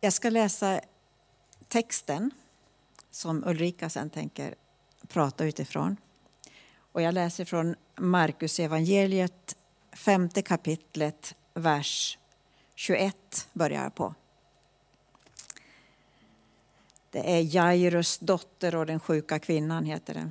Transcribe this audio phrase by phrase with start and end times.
[0.00, 0.80] Jag ska läsa
[1.68, 2.30] texten
[3.10, 4.54] som Ulrika sen tänker
[5.08, 5.96] prata utifrån.
[6.92, 9.56] Och jag läser från Markus evangeliet,
[9.92, 12.18] femte kapitlet, vers
[12.74, 14.14] 21 börjar jag på.
[17.10, 20.30] Det är Jairus dotter och den sjuka kvinnan, heter det.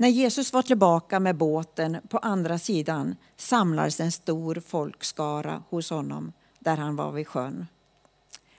[0.00, 6.32] När Jesus var tillbaka med båten på andra sidan samlades en stor folkskara hos honom
[6.58, 7.66] där han var vid sjön.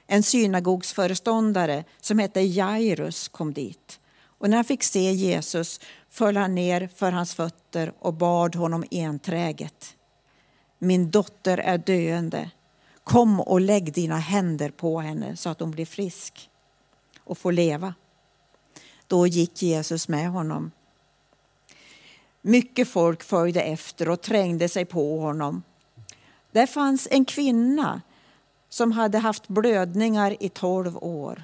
[0.08, 4.00] En synagogsföreståndare som hette Jairus kom dit.
[4.22, 5.80] Och när han fick se Jesus
[6.10, 9.96] föll han ner för hans fötter och bad honom enträget.
[10.80, 12.52] Min dotter är döende.
[13.04, 16.50] Kom och lägg dina händer på henne så att hon blir frisk
[17.24, 17.94] och får leva.
[19.08, 20.72] Då gick Jesus med honom.
[22.42, 25.64] Mycket folk följde efter och trängde sig på honom.
[26.52, 28.02] Där fanns en kvinna
[28.70, 31.44] som hade haft blödningar i tolv år.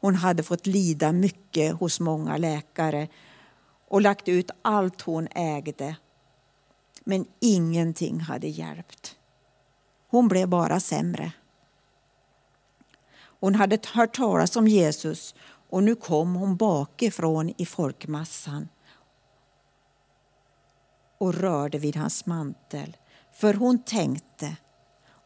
[0.00, 3.08] Hon hade fått lida mycket hos många läkare
[3.88, 5.96] och lagt ut allt hon ägde.
[7.04, 9.16] Men ingenting hade hjälpt.
[10.08, 11.32] Hon blev bara sämre.
[13.40, 15.34] Hon hade hört talas om Jesus
[15.70, 18.68] och nu kom hon bakifrån i folkmassan
[21.18, 22.96] och rörde vid hans mantel.
[23.32, 24.56] För hon tänkte,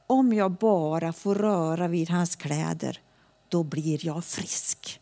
[0.06, 3.00] om jag bara får röra vid hans kläder,
[3.48, 5.00] då blir jag frisk.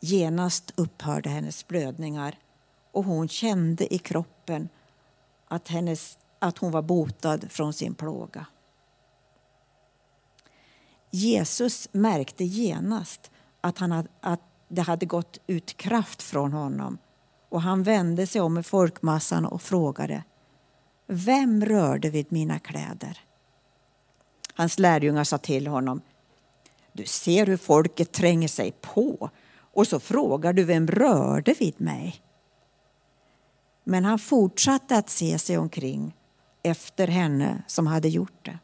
[0.00, 2.38] Genast upphörde hennes blödningar
[2.92, 4.68] och hon kände i kroppen
[5.48, 8.46] att, hennes, att hon var botad från sin plåga.
[11.10, 16.98] Jesus märkte genast att, han att det hade gått ut kraft från honom
[17.56, 20.24] och han vände sig om i folkmassan och frågade
[21.06, 23.20] Vem rörde vid mina kläder?
[24.54, 26.00] Hans lärjungar sa till honom
[26.92, 29.30] Du ser hur folket tränger sig på
[29.74, 32.22] och så frågar du vem rörde vid mig?
[33.84, 36.16] Men han fortsatte att se sig omkring
[36.62, 38.58] efter henne som hade gjort det.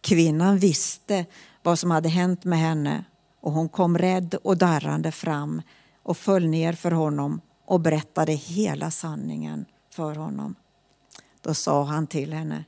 [0.00, 1.26] Kvinnan visste
[1.62, 3.04] vad som hade hänt med henne
[3.40, 5.62] och hon kom rädd och darrande fram
[6.02, 10.54] och föll ner för honom och berättade hela sanningen för honom.
[11.40, 12.64] Då sa han till henne,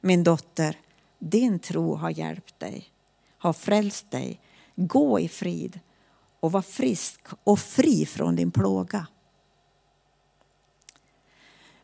[0.00, 0.76] min dotter,
[1.18, 2.88] din tro har hjälpt dig,
[3.38, 4.40] har frälst dig.
[4.76, 5.80] Gå i frid
[6.40, 9.06] och var frisk och fri från din plåga.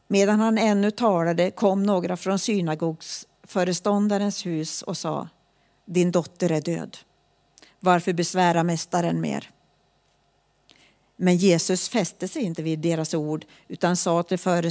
[0.09, 5.28] Medan han ännu talade kom några från synagogsföreståndarens hus och sa
[5.84, 6.97] Din dotter är död.
[7.81, 9.51] Varför besvära mästaren mer?
[11.23, 14.71] Men Jesus fäste sig inte vid deras ord utan sa till eh,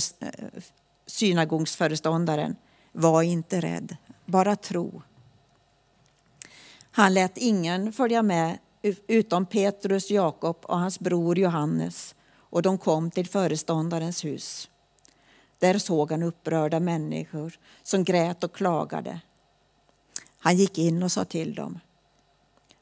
[1.06, 2.56] synagogsföreståndaren
[2.92, 3.96] Var inte rädd,
[4.26, 5.02] bara tro.
[6.92, 8.58] Han lät ingen följa med
[9.08, 14.70] utom Petrus, Jakob och hans bror Johannes och de kom till föreståndarens hus.
[15.60, 19.20] Där såg han upprörda människor som grät och klagade.
[20.40, 21.80] Han gick in och sa till dem.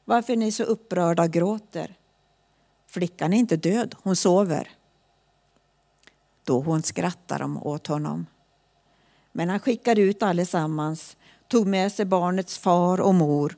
[0.06, 1.96] Varför är ni så upprörda och gråter?
[2.98, 4.70] Flickan är inte död, hon sover.
[6.44, 8.26] Då hon skrattar de åt honom.
[9.32, 13.58] Men han skickade ut allesammans, tog med sig barnets far och mor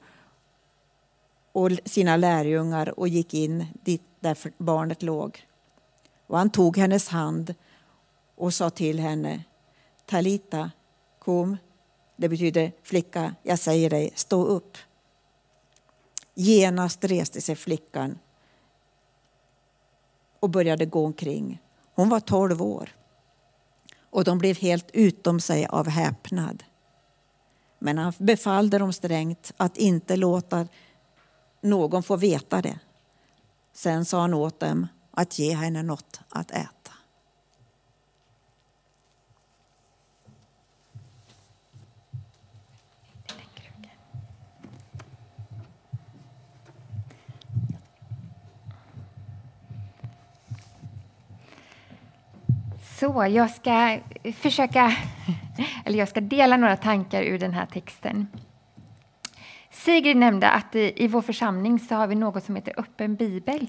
[1.51, 5.47] och sina lärjungar och gick in dit där barnet låg.
[6.27, 7.55] Och han tog hennes hand
[8.35, 9.43] och sa till henne
[10.05, 10.71] Talita,
[11.19, 11.57] kom.
[12.15, 14.77] Det betyder flicka, jag säger dig, stå upp.
[16.33, 18.17] Genast reste sig flickan
[20.39, 21.61] och började gå omkring.
[21.95, 22.89] Hon var tolv år
[24.09, 26.63] och de blev helt utom sig av häpnad.
[27.79, 30.67] Men han befallde dem strängt att inte låta
[31.61, 32.79] någon få veta det.
[33.73, 36.78] Sen sa han åt dem att ge henne något att äta.
[52.99, 53.99] Så, jag ska
[54.35, 54.91] försöka,
[55.85, 58.27] eller jag ska dela några tankar ur den här texten.
[59.69, 63.67] Sigrid nämnde att i vår församling så har vi något som heter öppen bibel.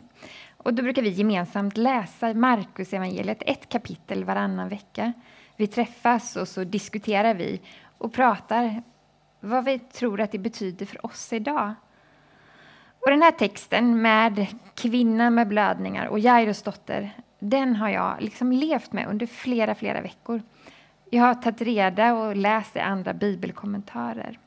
[0.56, 5.12] Och då brukar vi gemensamt läsa Markus evangeliet ett kapitel varannan vecka.
[5.56, 7.60] Vi träffas och så diskuterar vi
[7.98, 8.82] och pratar
[9.40, 11.74] vad vi tror att det betyder för oss idag.
[13.00, 18.52] Och den här texten med kvinnan med blödningar och Jairus dotter den har jag liksom
[18.52, 20.42] levt med under flera, flera veckor.
[21.10, 24.38] Jag har tagit reda och läst i andra bibelkommentarer.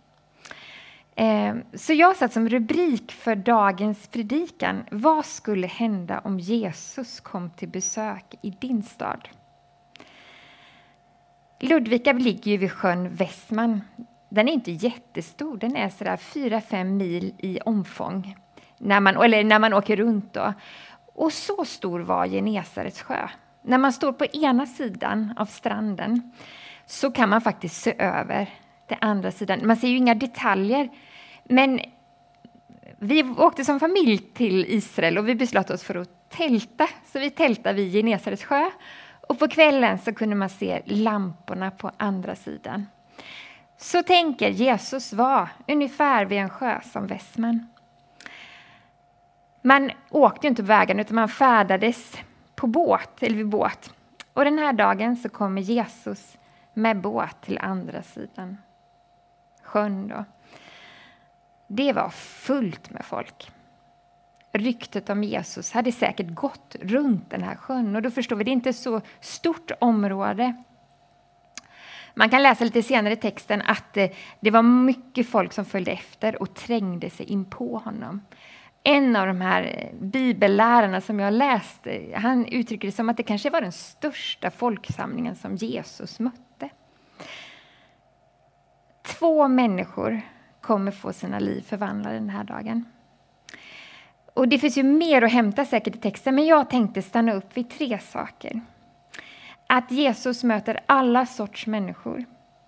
[1.16, 7.50] Ehm, så jag satt som rubrik för dagens predikan Vad skulle hända om Jesus kom
[7.50, 9.30] till besök i din stad?
[11.60, 13.81] Ludvika ligger ju vid sjön Västman.
[14.30, 18.36] Den är inte jättestor, den är sådär 4-5 mil i omfång
[18.78, 20.34] när man, eller när man åker runt.
[20.34, 20.54] Då.
[21.13, 23.27] Och så stor var Genesarets sjö.
[23.62, 26.31] När man står på ena sidan av stranden
[26.86, 28.50] så kan man faktiskt se över
[28.88, 29.68] den andra sidan.
[29.68, 30.89] Man ser ju inga detaljer,
[31.44, 31.80] men
[33.00, 36.88] vi åkte som familj till Israel och vi beslöt oss för att tälta.
[37.06, 38.69] Så vi tältade vid Genesarets sjö
[39.27, 42.88] och på kvällen så kunde man se lamporna på andra sidan.
[43.77, 47.68] Så tänker Jesus var ungefär vid en sjö som Västman.
[49.65, 52.18] Man åkte inte på vägen utan man färdades
[52.56, 53.94] på båt, eller vid båt.
[54.33, 56.38] Och den här dagen så kommer Jesus
[56.74, 58.57] med båt till andra sidan
[59.63, 60.07] sjön.
[60.07, 60.25] Då.
[61.68, 63.51] Det var fullt med folk.
[64.51, 68.51] Ryktet om Jesus hade säkert gått runt den här sjön och då förstår vi, det
[68.51, 70.63] är inte så stort område.
[72.15, 75.92] Man kan läsa lite senare i texten att eh, det var mycket folk som följde
[75.92, 78.21] efter och trängde sig in på honom
[78.83, 83.50] en av de här bibellärarna som jag läst, han uttrycker det som att det kanske
[83.50, 86.69] var den största folksamlingen som Jesus mötte.
[89.03, 90.21] Två människor
[90.62, 92.85] kommer få sina liv förvandlade den här dagen.
[94.33, 97.57] Och Det finns ju mer att hämta säkert i texten, men jag tänkte stanna upp
[97.57, 98.62] vid tre saker.
[99.68, 102.25] Att Jesus möter alla sorts människor.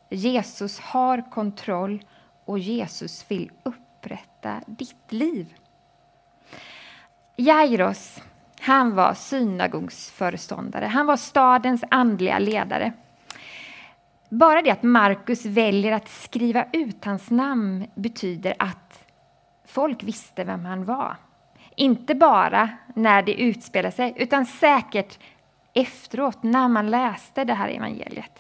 [0.10, 2.04] Jesus har kontroll
[2.46, 5.54] och Jesus vill upprätta ditt liv.
[7.36, 8.24] Jairos,
[8.62, 10.86] han var synagogsföreståndare.
[10.86, 12.94] Han var stadens andliga ledare.
[14.30, 19.06] Bara det att Markus väljer att skriva ut hans namn betyder att
[19.66, 21.16] folk visste vem han var.
[21.76, 25.20] Inte bara när det utspelade sig, utan säkert
[25.74, 28.40] efteråt när man läste det här evangeliet.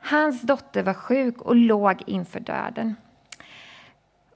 [0.00, 2.96] Hans dotter var sjuk och låg inför döden.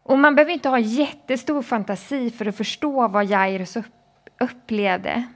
[0.02, 3.76] Och man behöver inte ha jättestor fantasi för att förstå vad Jairus
[4.40, 5.28] upplevde.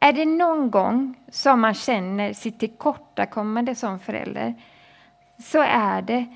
[0.00, 4.54] Är det någon gång som man känner sitt tillkortakommande som förälder
[5.38, 6.26] så är det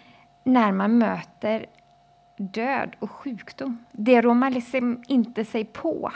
[0.44, 1.66] när man möter
[2.38, 3.84] död och sjukdom.
[3.92, 6.12] Det rår man liksom inte sig på.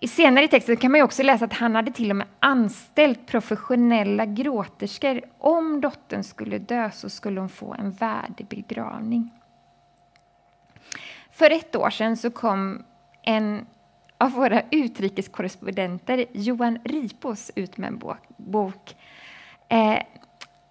[0.00, 3.26] I senare i texten kan man också läsa att han hade till och med anställt
[3.26, 5.20] professionella gråterskor.
[5.38, 9.30] Om dottern skulle dö så skulle hon få en värdig begravning.
[11.30, 12.84] För ett år sedan så kom
[13.22, 13.66] en
[14.18, 18.02] av våra utrikeskorrespondenter, Johan Ripos, ut med en
[18.36, 18.96] bok
[19.68, 19.98] eh,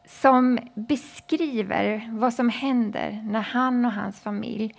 [0.05, 4.75] som beskriver vad som händer när han och hans familj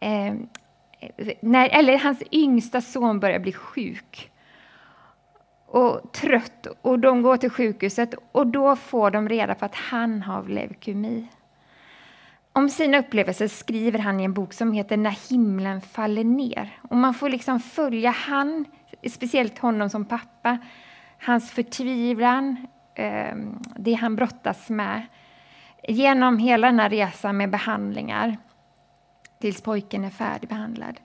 [0.00, 0.34] eh,
[1.40, 4.30] när, eller hans yngsta son börjar bli sjuk
[5.66, 10.22] och trött och de går till sjukhuset och då får de reda på att han
[10.22, 11.28] har leukemi.
[12.52, 16.78] Om sina upplevelser skriver han i en bok som heter När himlen faller ner.
[16.82, 18.64] Och man får liksom följa han,
[19.10, 20.58] speciellt honom som pappa,
[21.18, 25.02] hans förtvivlan, ehm, det han brottas med
[25.88, 28.36] genom hela den här resan med behandlingar
[29.38, 31.00] tills pojken är färdigbehandlad.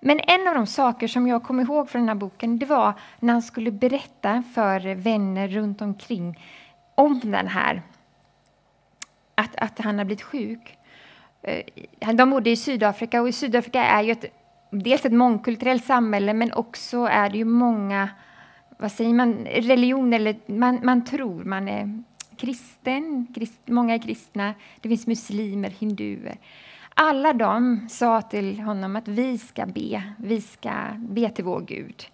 [0.00, 2.92] Men en av de saker som jag kom ihåg från den här boken det var
[3.20, 6.38] när han skulle berätta för vänner runt omkring
[6.94, 7.82] om den här,
[9.34, 10.78] att, att han har blivit sjuk.
[11.42, 14.24] Eh, de bodde i Sydafrika och i Sydafrika är ju ett,
[14.70, 18.08] dels ett mångkulturellt samhälle men också är det ju många,
[18.78, 20.12] vad säger man, Religion.
[20.12, 22.02] eller man, man tror man är
[22.36, 26.36] kristen, krist, många är kristna, det finns muslimer, hinduer.
[26.98, 32.04] Alla de sa till honom att vi ska be, vi ska be till vår Gud.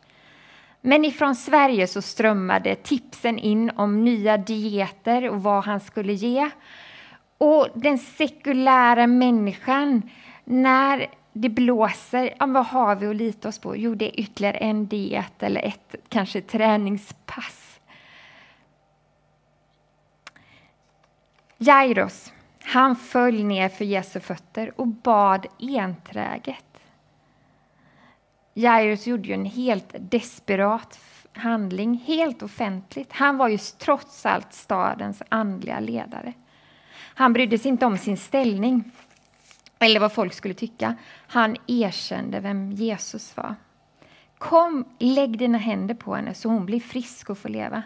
[0.81, 6.51] Men ifrån Sverige så strömmade tipsen in om nya dieter och vad han skulle ge.
[7.39, 10.03] Och den sekulära människan,
[10.45, 13.77] när det blåser, ja, vad har vi att lita oss på?
[13.77, 17.81] Jo, det är ytterligare en diet eller ett kanske träningspass.
[21.59, 22.33] Jairos,
[22.65, 26.65] han föll ner för Jesu fötter och bad enträget.
[28.55, 30.99] Jairus gjorde ju en helt desperat
[31.33, 33.13] handling, helt offentligt.
[33.13, 36.33] Han var ju trots allt stadens andliga ledare.
[37.15, 38.91] Han brydde sig inte om sin ställning
[39.79, 40.95] eller vad folk skulle tycka.
[41.27, 43.55] Han erkände vem Jesus var.
[44.39, 47.83] Kom, lägg dina händer på henne så hon blir frisk och får leva.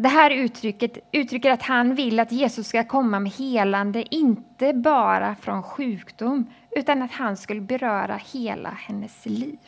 [0.00, 5.34] Det här uttrycket uttrycker att han vill att Jesus ska komma med helande, inte bara
[5.34, 9.58] från sjukdom, utan att han skulle beröra hela hennes liv.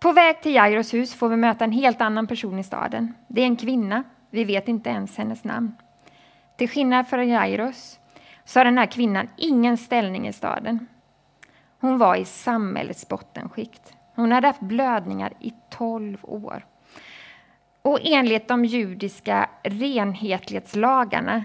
[0.00, 3.14] På väg till Jairos hus får vi möta en helt annan person i staden.
[3.28, 4.04] Det är en kvinna.
[4.30, 5.76] Vi vet inte ens hennes namn.
[6.56, 8.00] Till skillnad från Jairos
[8.44, 10.86] så har den här kvinnan ingen ställning i staden.
[11.80, 13.96] Hon var i samhällets bottenskikt.
[14.14, 16.64] Hon hade haft blödningar i tolv år.
[17.88, 21.44] Och enligt de judiska renhetlighetslagarna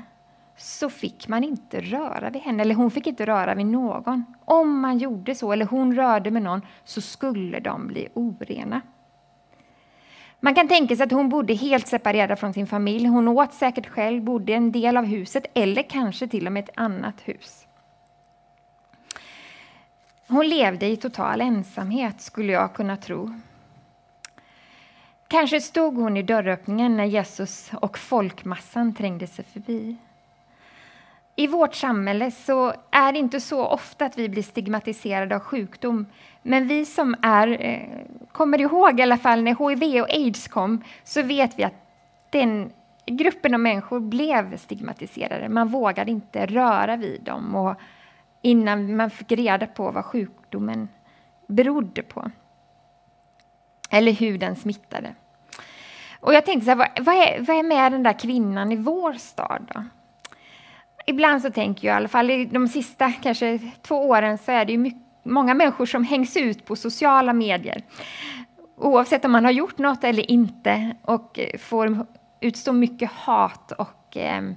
[0.58, 4.26] så fick man inte röra vid henne, eller hon fick inte röra vid någon.
[4.46, 8.82] Om man gjorde så, eller hon rörde med någon, så skulle de bli orena.
[10.40, 13.08] Man kan tänka sig att hon bodde helt separerad från sin familj.
[13.08, 16.64] Hon åt säkert själv, bodde i en del av huset eller kanske till och med
[16.64, 17.68] ett annat hus.
[20.28, 23.34] Hon levde i total ensamhet, skulle jag kunna tro.
[25.34, 29.96] Kanske stod hon i dörröppningen när Jesus och folkmassan trängde sig förbi.
[31.36, 36.06] I vårt samhälle så är det inte så ofta att vi blir stigmatiserade av sjukdom.
[36.42, 40.84] Men vi som är, eh, kommer ihåg i alla fall när HIV och aids kom,
[41.04, 41.86] så vet vi att
[42.30, 42.72] den
[43.06, 45.50] gruppen av människor blev stigmatiserade.
[45.50, 47.75] Man vågade inte röra vid dem och
[48.42, 50.88] innan man fick reda på vad sjukdomen
[51.48, 52.32] berodde på.
[53.90, 55.16] Eller hur den smittade.
[56.24, 59.13] Och jag tänkte så här, vad, är, vad är med den där kvinnan i vår
[59.13, 59.84] stad då?
[61.06, 64.65] Ibland så tänker jag, i alla fall i de sista kanske två åren, så är
[64.65, 67.84] det ju mycket, många människor som hängs ut på sociala medier.
[68.77, 72.06] Oavsett om man har gjort något eller inte och får
[72.39, 74.56] utstå mycket hat och ehm,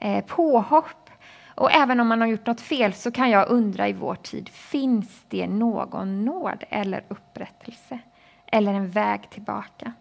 [0.00, 1.10] eh, påhopp.
[1.54, 4.48] Och även om man har gjort något fel så kan jag undra i vår tid,
[4.48, 7.98] finns det någon nåd eller upprättelse?
[8.46, 9.92] Eller en väg tillbaka?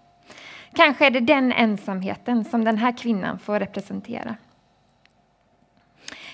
[0.74, 4.36] Kanske är det den ensamheten som den här kvinnan får representera.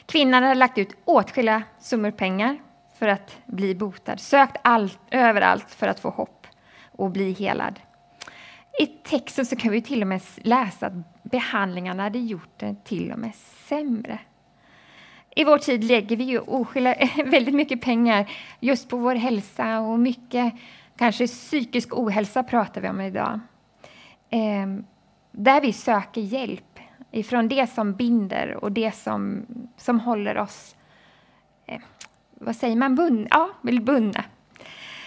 [0.06, 2.58] Kvinnan hade lagt ut åtskilliga summor pengar
[3.00, 6.48] för att bli botad, sökt allt, överallt för att få hopp
[6.91, 7.79] och bli helad.
[8.79, 13.12] I texten så kan vi till och med läsa att behandlingarna hade gjort det till
[13.12, 14.20] och med sämre.
[15.36, 20.00] I vår tid lägger vi ju oskilda, väldigt mycket pengar just på vår hälsa och
[20.00, 20.53] mycket
[20.98, 23.39] kanske psykisk ohälsa pratar vi om idag.
[24.29, 24.67] Eh,
[25.31, 26.79] där vi söker hjälp
[27.12, 29.46] ifrån det som binder och det som,
[29.77, 30.75] som håller oss,
[31.65, 31.81] eh,
[32.34, 33.27] vad säger man, bundna?
[33.31, 33.50] ja,
[33.81, 34.24] bundna.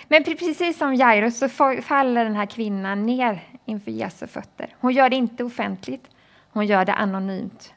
[0.09, 1.49] Men precis som Jairus så
[1.83, 4.75] faller den här kvinnan ner inför Jesu fötter.
[4.81, 6.09] Hon gör det inte offentligt,
[6.53, 7.75] hon gör det anonymt.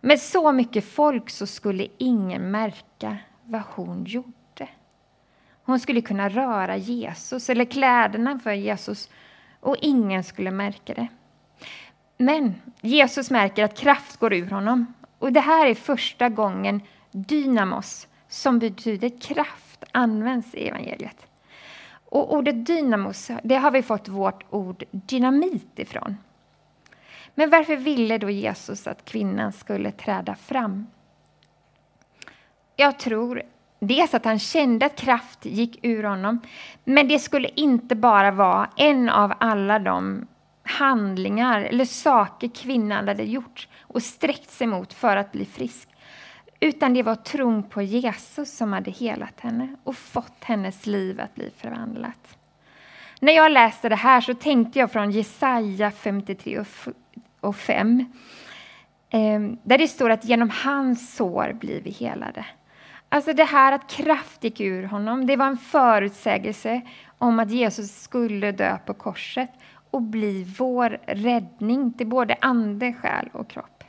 [0.00, 4.68] Med så mycket folk så skulle ingen märka vad hon gjorde.
[5.64, 9.10] Hon skulle kunna röra Jesus eller kläderna för Jesus
[9.62, 11.08] och ingen skulle märka det.
[12.16, 14.94] Men Jesus märker att kraft går ur honom.
[15.18, 21.26] Och det här är första gången dynamos, som betyder kraft, används i evangeliet.
[22.04, 26.16] Och ordet dynamos, det har vi fått vårt ord dynamit ifrån.
[27.34, 30.86] Men varför ville då Jesus att kvinnan skulle träda fram?
[32.76, 33.42] Jag tror
[33.86, 36.40] dels att han kände att kraft gick ur honom,
[36.84, 40.26] men det skulle inte bara vara en av alla de
[40.62, 45.88] handlingar eller saker kvinnan hade gjort och sträckt sig mot för att bli frisk.
[46.60, 51.34] Utan det var tron på Jesus som hade helat henne och fått hennes liv att
[51.34, 52.38] bli förvandlat.
[53.20, 56.64] När jag läste det här så tänkte jag från Jesaja 53
[57.40, 58.04] och 5.
[59.10, 62.44] Eh, där det står att genom hans sår blir vi helade.
[63.12, 66.80] Alltså det här att kraft gick ur honom, det var en förutsägelse
[67.18, 69.50] om att Jesus skulle dö på korset
[69.90, 73.84] och bli vår räddning till både ande, själ och kropp.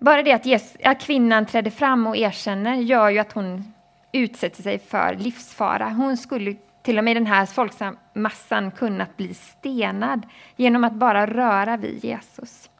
[0.00, 3.74] Bara det att, Jesus, att kvinnan trädde fram och erkänner gör ju att hon
[4.12, 5.88] utsätter sig för livsfara.
[5.88, 11.76] Hon skulle till och med den här folkmassan kunnat bli stenad genom att bara röra
[11.76, 12.70] vid Jesus.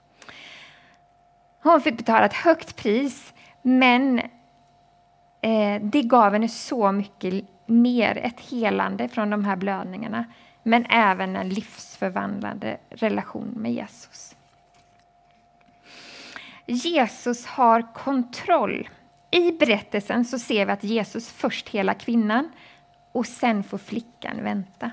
[1.63, 4.19] Hon fick betala ett högt pris, men
[5.41, 10.25] eh, det gav henne så mycket mer, ett helande från de här blödningarna
[10.63, 14.37] men även en livsförvandlande relation med Jesus.
[16.67, 18.89] Jesus har kontroll.
[19.31, 22.49] I berättelsen så ser vi att Jesus först hela kvinnan
[23.13, 24.91] och sen får flickan vänta.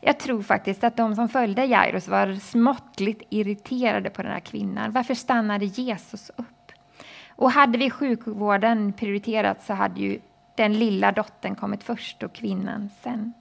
[0.00, 4.92] Jag tror faktiskt att de som följde Jairus var småttligt irriterade på den här kvinnan.
[4.92, 6.46] Varför stannade Jesus upp?
[7.36, 10.20] Och hade vi sjukvården prioriterat så hade ju
[10.54, 13.32] den lilla dottern kommit först och kvinnan sen.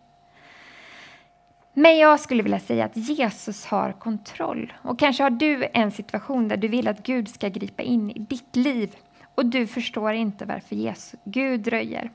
[1.73, 4.73] Men jag skulle vilja säga att Jesus har kontroll.
[4.81, 8.19] Och kanske har du en situation där du vill att Gud ska gripa in i
[8.19, 8.95] ditt liv
[9.35, 12.11] och du förstår inte varför Jesus, Gud dröjer.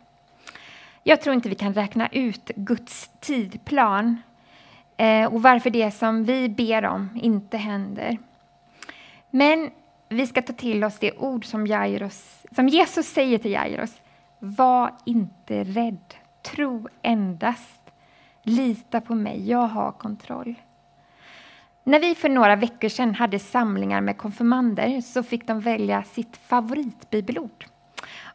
[1.02, 4.22] Jag tror inte vi kan räkna ut Guds tidplan
[4.96, 8.18] eh, och varför det som vi ber om inte händer.
[9.30, 9.70] Men
[10.08, 14.00] vi ska ta till oss det ord som, Jairus, som Jesus säger till Jairus.
[14.38, 17.80] Var inte rädd, tro endast.
[18.42, 20.54] Lita på mig, jag har kontroll.
[21.84, 26.36] När vi för några veckor sedan hade samlingar med konfirmander så fick de välja sitt
[26.36, 27.66] favoritbibelord.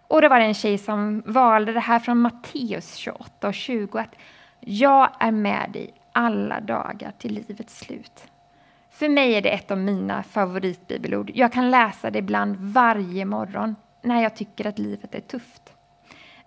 [0.08, 4.00] Och det var en tjej som valde det här från Matteus 28 och 20.
[4.00, 4.16] Att
[4.60, 8.33] jag är med dig alla dagar till livets slut.
[9.04, 11.32] För mig är det ett av mina favoritbibelord.
[11.34, 15.74] Jag kan läsa det ibland varje morgon när jag tycker att livet är tufft.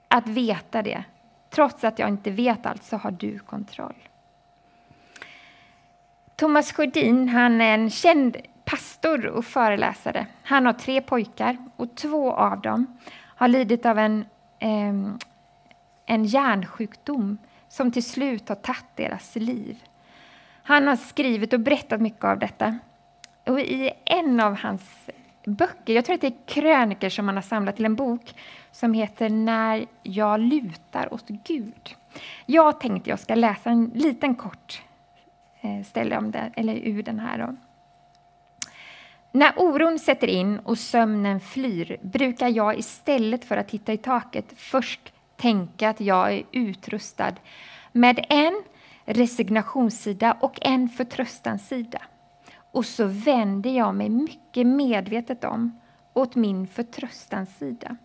[0.08, 1.04] Att veta det,
[1.50, 4.08] trots att jag inte vet allt, så har du kontroll.
[6.36, 10.26] Thomas Sjödin, han är en känd pastor och föreläsare.
[10.42, 14.24] Han har tre pojkar och två av dem har lidit av en,
[14.58, 14.94] eh,
[16.06, 19.82] en hjärnsjukdom som till slut har tagit deras liv.
[20.68, 22.78] Han har skrivit och berättat mycket av detta.
[23.44, 24.82] Och I en av hans
[25.44, 28.34] böcker, jag tror att det är kröniker som han har samlat till en bok
[28.72, 31.94] som heter När jag lutar åt Gud.
[32.46, 34.82] Jag tänkte jag ska läsa en liten kort
[35.60, 37.38] eh, ställe om det, eller ur den här.
[37.38, 37.56] Då.
[39.32, 44.46] När oron sätter in och sömnen flyr brukar jag istället för att titta i taket
[44.56, 47.34] först tänka att jag är utrustad
[47.92, 48.62] med en
[49.06, 52.02] resignationssida och en förtröstanssida.
[52.70, 55.80] Och så vänder jag mig mycket medvetet om
[56.12, 57.96] åt min förtröstanssida.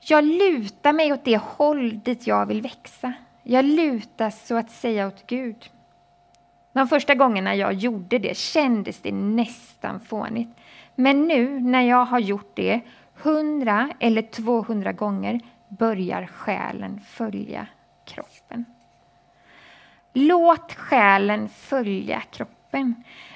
[0.00, 3.12] Jag lutar mig åt det håll dit jag vill växa.
[3.42, 5.70] Jag lutar så att säga åt Gud.
[6.72, 10.50] De första gångerna jag gjorde det kändes det nästan fånigt.
[10.94, 12.80] Men nu när jag har gjort det
[13.14, 17.66] hundra eller tvåhundra gånger börjar själen följa
[18.04, 18.64] kroppen.
[20.12, 22.94] Låt själen följa kroppen.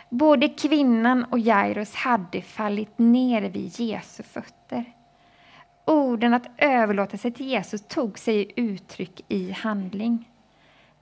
[0.09, 4.85] Både kvinnan och Jairus hade fallit ner vid Jesu fötter.
[5.85, 10.31] Orden att överlåta sig till Jesus tog sig uttryck i handling.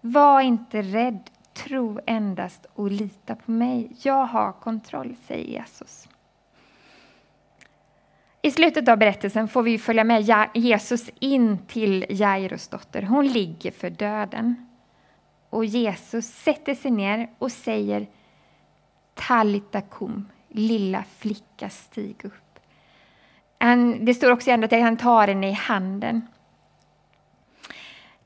[0.00, 3.92] Var inte rädd, tro endast och lita på mig.
[4.02, 6.08] Jag har kontroll, säger Jesus.
[8.42, 13.02] I slutet av berättelsen får vi följa med Jesus in till Jairus dotter.
[13.02, 14.66] Hon ligger för döden.
[15.52, 18.06] Och Jesus sätter sig ner och säger
[19.14, 22.58] Talita kum, lilla flicka stig upp.
[23.58, 26.26] Han, det står också att han tar henne i handen.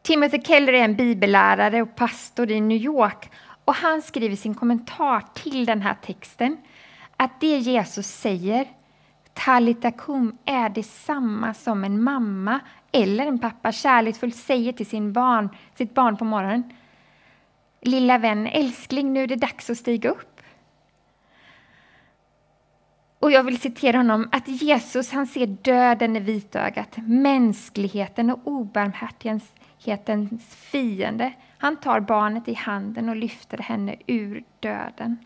[0.02, 3.30] Timothy Keller är en bibellärare och pastor i New York
[3.64, 6.56] och han skriver sin kommentar till den här texten
[7.16, 8.68] att det Jesus säger,
[9.34, 12.60] Talita kum, är detsamma som en mamma
[12.92, 16.72] eller en pappa kärleksfullt säger till sin barn, sitt barn på morgonen.
[17.86, 20.40] Lilla vän, älskling, nu är det dags att stiga upp.
[23.18, 30.54] Och jag vill citera honom att Jesus han ser döden i vitögat, mänskligheten och obarmhärtighetens
[30.54, 31.32] fiende.
[31.58, 35.18] Han tar barnet i handen och lyfter henne ur döden.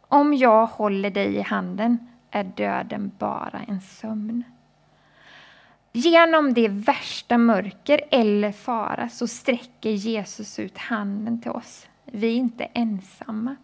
[0.00, 4.44] Om jag håller dig i handen är döden bara en sömn.
[5.92, 11.86] Genom det värsta mörker eller fara så sträcker Jesus ut handen till oss.
[12.04, 13.56] Vi är inte ensamma.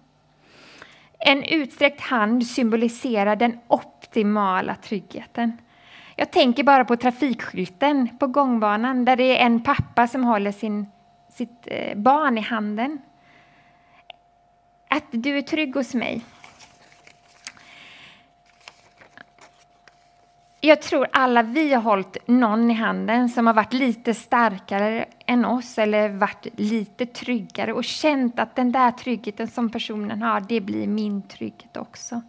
[1.19, 5.59] En utsträckt hand symboliserar den optimala tryggheten.
[6.17, 10.87] Jag tänker bara på trafikskylten på gångbanan där det är en pappa som håller sin,
[11.33, 12.99] sitt eh, barn i handen.
[14.89, 16.25] Att du är trygg hos mig.
[20.67, 25.45] Jag tror alla vi har hållit någon i handen som har varit lite starkare än
[25.45, 30.61] oss eller varit lite tryggare och känt att den där tryggheten som personen har, det
[30.61, 32.23] blir min trygghet också.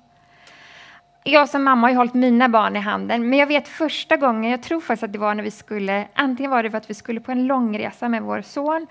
[1.23, 4.63] Jag som mamma har hållit mina barn i handen, men jag vet första gången, jag
[4.63, 7.19] tror faktiskt att det var när vi skulle, antingen var det för att vi skulle
[7.19, 8.87] på en långresa med vår son,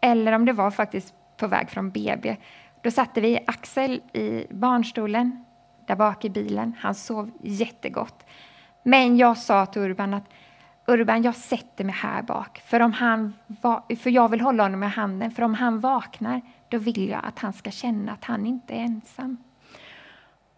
[0.00, 2.36] eller om det var faktiskt på väg från BB.
[2.82, 5.44] Då satte vi Axel i barnstolen,
[5.86, 6.74] där bak i bilen.
[6.78, 8.26] Han sov jättegott.
[8.88, 10.24] Men jag sa till Urban att
[10.86, 13.34] Urban, jag sätter mig här bak, för, om han
[13.98, 15.30] för jag vill hålla honom i handen.
[15.30, 18.78] För om han vaknar, då vill jag att han ska känna att han inte är
[18.78, 19.36] ensam.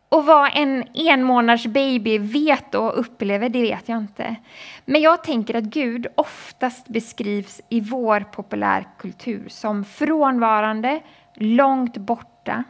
[0.08, 4.36] Och vad en enmånaders baby vet och upplever, det vet jag inte.
[4.84, 11.00] Men jag tänker att Gud oftast beskrivs i vår populärkultur som frånvarande,
[11.34, 12.64] långt borta.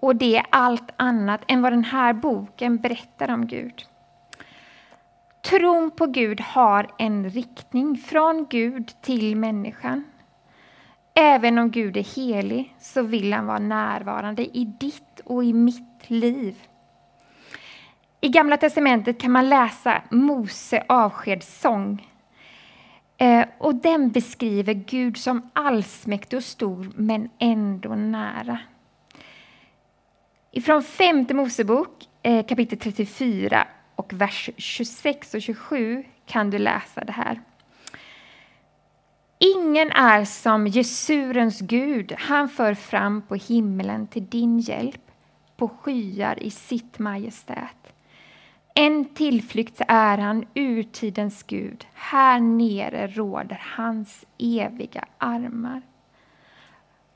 [0.00, 3.86] Och det är allt annat än vad den här boken berättar om Gud.
[5.42, 10.04] Tron på Gud har en riktning från Gud till människan.
[11.14, 16.04] Även om Gud är helig så vill han vara närvarande i ditt och i mitt
[16.10, 16.62] liv.
[18.20, 22.08] I Gamla testamentet kan man läsa Mose avskedssång.
[23.16, 28.58] Eh, och den beskriver Gud som allsmäktig och stor, men ändå nära.
[30.50, 37.12] Ifrån femte Mosebok, eh, kapitel 34 och vers 26 och 27 kan du läsa det
[37.12, 37.40] här.
[39.38, 45.10] Ingen är som Jesurens Gud, han för fram på himlen till din hjälp,
[45.56, 47.94] på skyar i sitt majestät.
[48.74, 55.82] En tillflykt är han, urtidens Gud, här nere råder hans eviga armar.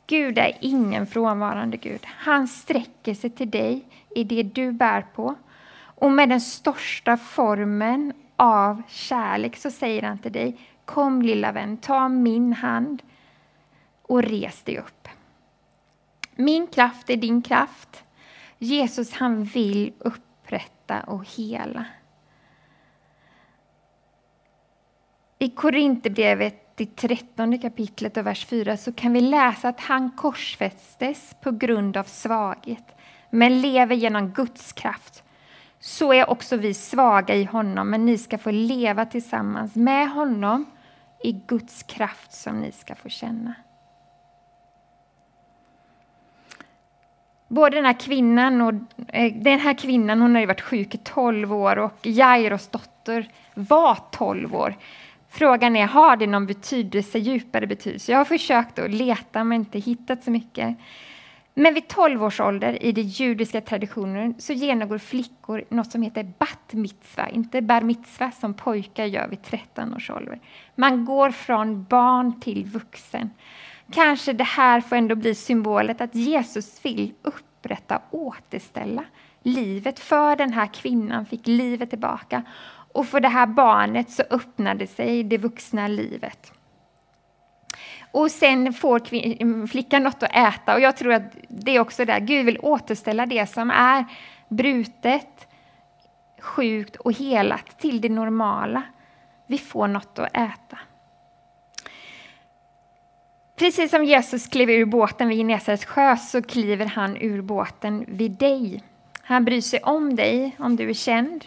[0.06, 2.00] Gud är ingen frånvarande Gud.
[2.06, 3.84] Han sträcker sig till dig
[4.16, 5.34] i det du bär på.
[5.96, 11.76] Och med den största formen av kärlek så säger han till dig, kom lilla vän,
[11.76, 13.02] ta min hand
[14.02, 15.08] och res dig upp.
[16.34, 18.04] Min kraft är din kraft.
[18.58, 21.84] Jesus han vill upprätta och hela.
[25.38, 31.34] I Korinthierbrevet i trettonde kapitlet och vers 4 så kan vi läsa att han korsfästes
[31.42, 32.96] på grund av svaghet,
[33.30, 35.22] men lever genom Guds kraft.
[35.80, 40.64] Så är också vi svaga i honom, men ni ska få leva tillsammans med honom
[41.22, 43.54] i Guds kraft som ni ska få känna.
[47.48, 48.74] Både den här kvinnan och
[49.08, 53.98] eh, den här kvinnan hon har varit sjuk i 12 år och Jairos dotter var
[54.10, 54.76] 12 år.
[55.28, 58.12] Frågan är, har det någon betydelse, djupare betydelse?
[58.12, 60.76] Jag har försökt att leta men inte hittat så mycket.
[61.58, 66.32] Men vid 12 års ålder i den judiska traditionen så genomgår flickor något som heter
[66.38, 70.40] bat mitzva, inte bar mitzva som pojkar gör vid 13 års ålder.
[70.74, 73.30] Man går från barn till vuxen.
[73.92, 79.04] Kanske det här får ändå bli symbolet att Jesus vill upprätta, återställa
[79.42, 82.42] livet för den här kvinnan, fick livet tillbaka.
[82.92, 86.52] Och för det här barnet så öppnade sig det vuxna livet.
[88.16, 92.04] Och sen får mm, flickan något att äta och jag tror att det är också
[92.04, 94.04] där, Gud vill återställa det som är
[94.48, 95.48] brutet,
[96.40, 98.82] sjukt och helat till det normala.
[99.46, 100.78] Vi får något att äta.
[103.56, 108.30] Precis som Jesus klev ur båten vid Genesarets sjö så kliver han ur båten vid
[108.30, 108.82] dig.
[109.22, 111.44] Han bryr sig om dig, om du är känd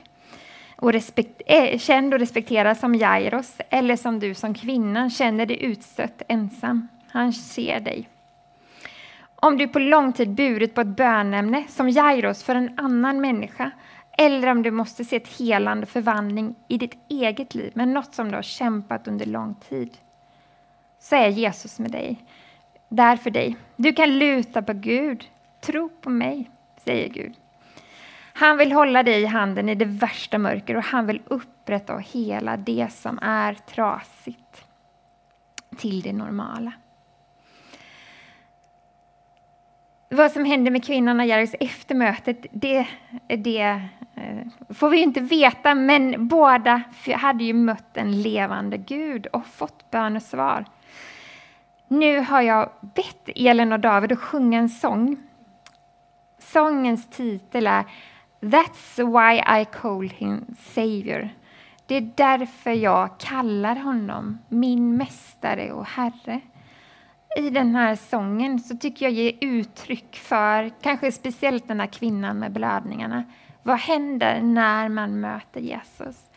[0.80, 5.64] och respekt, äh, känd och respekterad som Jairos eller som du som kvinna känner dig
[5.64, 6.88] utstött ensam.
[7.08, 8.10] Han ser dig.
[9.36, 13.72] Om du på lång tid burit på ett bönämne som Jairos för en annan människa
[14.18, 18.30] eller om du måste se ett helande förvandling i ditt eget liv med något som
[18.30, 19.98] du har kämpat under lång tid
[21.00, 22.26] så är Jesus med dig,
[22.90, 23.56] där för dig.
[23.76, 25.26] Du kan luta på Gud.
[25.62, 26.52] Tro på mig,
[26.84, 27.34] säger Gud.
[28.40, 32.02] Han vill hålla dig i handen i det värsta mörker och han vill upprätta och
[32.02, 34.66] hela det som är trasigt
[35.78, 36.72] till det normala.
[40.10, 42.88] Vad som hände med kvinnan och Jairus efter mötet, det,
[43.28, 43.82] det
[44.16, 46.82] eh, får vi inte veta, men båda
[47.16, 50.66] hade ju mött en levande Gud och fått bönesvar.
[51.88, 55.18] Nu har jag bett Elin och David att sjunga en sång.
[56.40, 57.86] Sångens titel är
[58.42, 61.30] That's why I call him Savior.
[61.86, 66.42] Det är därför jag kallar honom min mästare och Herre.
[67.38, 72.40] I den här sången så tycker jag ger uttryck för, kanske speciellt den här kvinnan
[72.40, 73.24] med blödningarna.
[73.64, 76.30] Vad händer när man möter Jesus?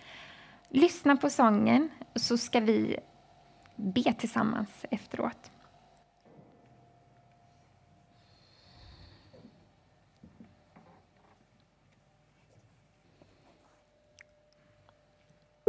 [0.68, 2.96] Lyssna på sången så ska vi
[3.76, 5.51] be tillsammans efteråt.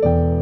[0.03, 0.32] you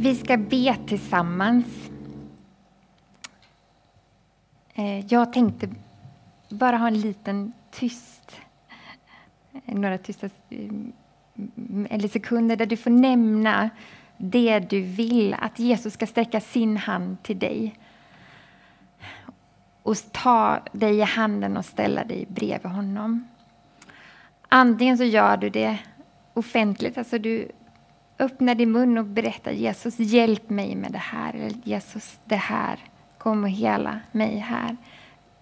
[0.00, 1.90] Vi ska be tillsammans.
[4.74, 5.68] Eh, jag tänkte
[6.48, 8.40] bara ha en liten tyst,
[9.52, 10.70] eh, några tysta eh,
[11.90, 13.70] eller sekunder där du får nämna
[14.16, 17.78] det du vill, att Jesus ska sträcka sin hand till dig
[19.82, 23.28] och ta dig i handen och ställa dig bredvid honom.
[24.48, 25.78] Antingen så gör du det
[26.34, 27.48] offentligt, alltså du
[28.18, 31.34] Öppna din mun och berätta Jesus, hjälp mig med det här.
[31.34, 32.78] Eller Jesus, det här.
[33.18, 34.76] Kom och hela mig här.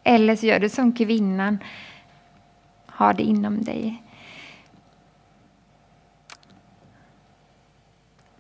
[0.05, 1.59] Eller så gör du som kvinnan.
[2.87, 4.03] Har det inom dig.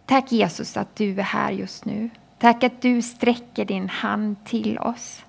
[0.07, 2.11] Tack Jesus att du är här just nu.
[2.39, 5.25] Tack att du sträcker din hand till oss.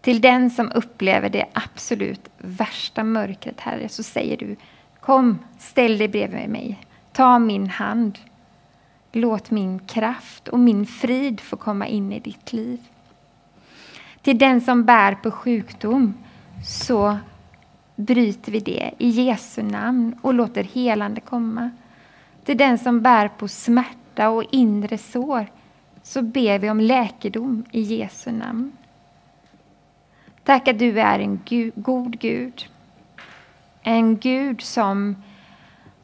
[0.00, 4.56] Till den som upplever det absolut värsta mörkret, Herre, så säger du
[5.00, 6.78] Kom, ställ dig bredvid mig.
[7.16, 8.18] Ta min hand.
[9.12, 12.78] Låt min kraft och min frid få komma in i ditt liv.
[14.22, 16.14] Till den som bär på sjukdom
[16.64, 17.18] så
[17.96, 21.70] bryter vi det i Jesu namn och låter helande komma.
[22.44, 25.46] Till den som bär på smärta och inre sår
[26.02, 28.72] så ber vi om läkedom i Jesu namn.
[30.44, 32.66] Tack att du är en Gud, god Gud.
[33.82, 35.16] En Gud som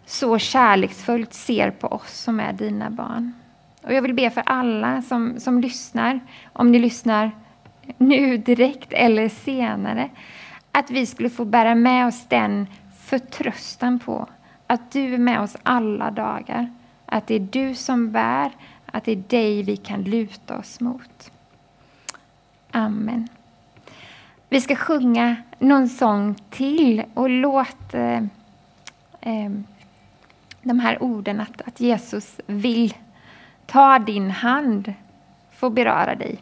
[0.07, 3.33] så kärleksfullt ser på oss som är dina barn.
[3.83, 6.21] Och jag vill be för alla som, som lyssnar,
[6.53, 7.31] om ni lyssnar
[7.99, 10.11] nu direkt eller senare,
[10.73, 12.67] att vi skulle få bära med oss den
[13.05, 14.29] förtröstan på
[14.67, 16.71] att du är med oss alla dagar.
[17.07, 18.51] Att det är du som bär,
[18.87, 21.31] att det är dig vi kan luta oss mot.
[22.71, 23.29] Amen.
[24.49, 28.23] Vi ska sjunga någon sång till och låt eh,
[29.21, 29.51] eh,
[30.63, 32.95] de här orden att, att Jesus vill
[33.67, 34.95] ta din hand
[35.51, 36.39] få beröra dig.